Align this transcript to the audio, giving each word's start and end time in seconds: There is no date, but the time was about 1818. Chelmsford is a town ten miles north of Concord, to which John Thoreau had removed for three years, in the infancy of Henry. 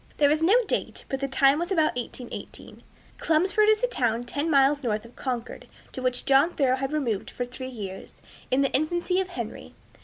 There 0.17 0.31
is 0.31 0.41
no 0.41 0.55
date, 0.65 1.05
but 1.09 1.19
the 1.19 1.27
time 1.27 1.59
was 1.59 1.71
about 1.71 1.95
1818. 1.95 2.81
Chelmsford 3.23 3.69
is 3.69 3.83
a 3.83 3.87
town 3.87 4.23
ten 4.23 4.49
miles 4.49 4.81
north 4.81 5.05
of 5.05 5.15
Concord, 5.15 5.67
to 5.91 6.01
which 6.01 6.25
John 6.25 6.55
Thoreau 6.55 6.77
had 6.77 6.91
removed 6.91 7.29
for 7.29 7.45
three 7.45 7.69
years, 7.69 8.19
in 8.49 8.63
the 8.63 8.71
infancy 8.73 9.19
of 9.21 9.27
Henry. 9.27 9.75